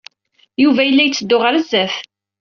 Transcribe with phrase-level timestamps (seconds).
[0.63, 1.93] Yuba yella yetteddu ɣer sdat.